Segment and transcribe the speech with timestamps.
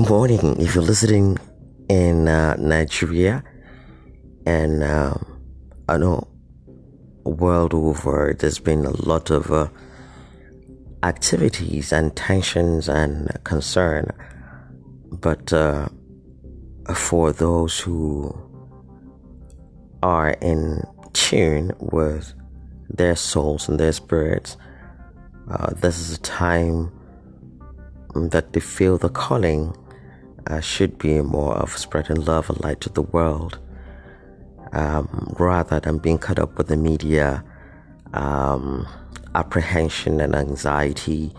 [0.00, 0.58] Good morning.
[0.58, 1.36] If you're listening
[1.90, 3.44] in uh, Nigeria,
[4.46, 5.12] and uh,
[5.90, 6.26] I know
[7.24, 9.68] world over, there's been a lot of uh,
[11.02, 14.10] activities and tensions and concern,
[15.12, 15.90] but uh,
[16.94, 18.34] for those who
[20.02, 20.82] are in
[21.12, 22.32] tune with
[22.88, 24.56] their souls and their spirits,
[25.50, 26.90] uh, this is a time
[28.14, 29.76] that they feel the calling
[30.46, 33.58] uh, should be more of spreading love and light to the world
[34.72, 37.44] um, rather than being caught up with the media
[38.14, 38.86] um,
[39.34, 41.32] apprehension and anxiety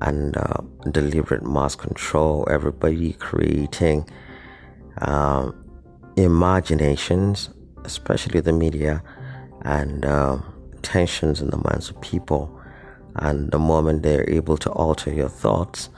[0.00, 0.60] and uh,
[0.90, 4.08] deliberate mass control, everybody creating
[5.00, 5.50] uh,
[6.16, 7.50] imaginations,
[7.84, 9.02] especially the media,
[9.62, 10.38] and uh,
[10.82, 12.60] tensions in the minds of people.
[13.16, 15.88] And the moment they're able to alter your thoughts,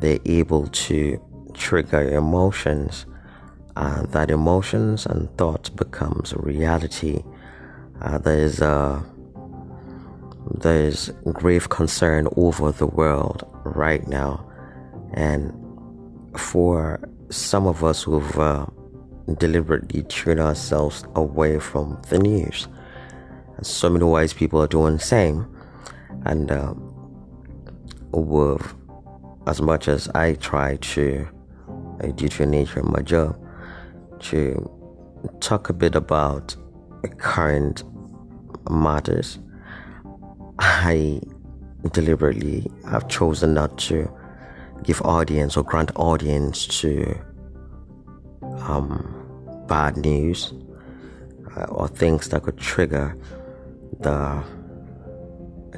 [0.00, 1.20] they're able to
[1.58, 3.04] trigger emotions.
[3.76, 7.22] Uh, that emotions and thoughts becomes reality.
[8.00, 9.04] Uh, there's a
[10.50, 14.44] there's grave concern over the world right now,
[15.12, 15.52] and
[16.36, 18.66] for some of us who've uh,
[19.36, 22.66] deliberately turned ourselves away from the news,
[23.62, 25.46] so many wise people are doing the same,
[26.24, 26.74] and uh,
[28.10, 28.74] with
[29.46, 31.28] as much as I try to,
[32.00, 33.36] to the nature of my job,
[34.20, 34.70] to
[35.40, 36.54] talk a bit about
[37.18, 37.82] current
[38.70, 39.38] matters
[40.58, 41.20] I
[41.92, 44.10] deliberately have chosen not to
[44.82, 47.16] give audience or grant audience to
[48.42, 50.52] um, bad news
[51.56, 53.16] uh, or things that could trigger
[54.00, 54.42] the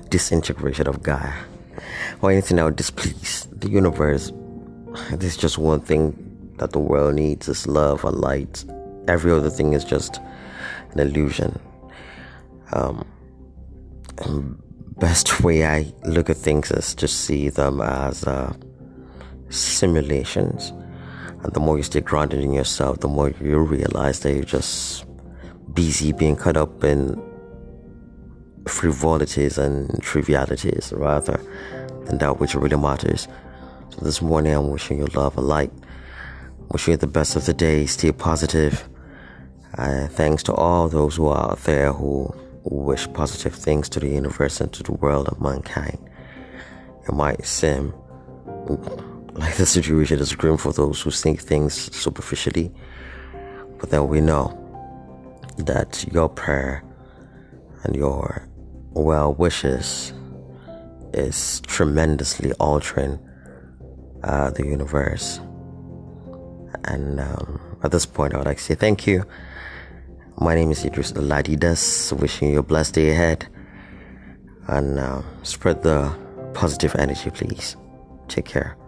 [0.09, 1.33] disintegration of Gaia
[2.23, 4.33] or anything that would displease the universe.
[5.13, 8.65] This is just one thing that the world needs is love and light.
[9.09, 10.21] Every other thing is just
[10.93, 11.59] an illusion.
[12.73, 13.05] Um,
[14.99, 18.53] best way I look at things is to see them as uh,
[19.49, 20.73] simulations.
[21.43, 25.07] And the more you stay grounded in yourself, the more you realize that you're just
[25.73, 27.21] busy being caught up in
[28.67, 31.41] frivolities and trivialities rather
[32.05, 33.27] than that which really matters.
[33.91, 35.73] So this morning, I'm wishing you love and light.
[36.71, 37.87] Wishing you the best of the day.
[37.87, 38.89] Stay positive.
[39.77, 44.09] Uh, thanks to all those who are out there who wish positive things to the
[44.09, 45.99] universe and to the world of mankind.
[47.09, 47.93] It might seem
[49.35, 52.73] like the situation is grim for those who think things superficially,
[53.81, 54.57] but then we know
[55.59, 56.85] that your prayer
[57.83, 58.49] and your
[58.93, 60.13] well wishes
[61.13, 63.19] is tremendously altering
[64.23, 65.41] uh, the universe.
[66.85, 69.25] And um, at this point, I would like to say thank you.
[70.39, 73.47] My name is Idris Ladidas, wishing you a blessed day ahead.
[74.69, 76.17] And uh, spread the
[76.55, 77.77] positive energy, please.
[78.29, 78.80] Take care.